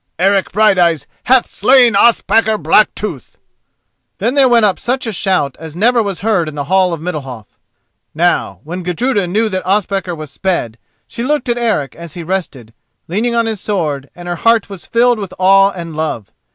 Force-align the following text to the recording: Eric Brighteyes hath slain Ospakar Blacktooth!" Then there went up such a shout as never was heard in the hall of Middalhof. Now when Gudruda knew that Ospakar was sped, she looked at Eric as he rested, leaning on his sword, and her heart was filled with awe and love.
Eric 0.17 0.51
Brighteyes 0.51 1.05
hath 1.25 1.45
slain 1.45 1.93
Ospakar 1.95 2.57
Blacktooth!" 2.57 3.37
Then 4.17 4.33
there 4.33 4.49
went 4.49 4.65
up 4.65 4.79
such 4.79 5.05
a 5.05 5.13
shout 5.13 5.55
as 5.59 5.75
never 5.75 6.01
was 6.01 6.21
heard 6.21 6.49
in 6.49 6.55
the 6.55 6.63
hall 6.63 6.91
of 6.91 6.99
Middalhof. 6.99 7.45
Now 8.15 8.61
when 8.63 8.81
Gudruda 8.81 9.27
knew 9.27 9.47
that 9.49 9.63
Ospakar 9.63 10.15
was 10.15 10.31
sped, 10.31 10.79
she 11.05 11.21
looked 11.21 11.49
at 11.49 11.57
Eric 11.59 11.95
as 11.95 12.15
he 12.15 12.23
rested, 12.23 12.73
leaning 13.07 13.35
on 13.35 13.45
his 13.45 13.61
sword, 13.61 14.09
and 14.15 14.27
her 14.27 14.37
heart 14.37 14.71
was 14.71 14.87
filled 14.87 15.19
with 15.19 15.35
awe 15.37 15.69
and 15.69 15.95
love. 15.95 16.31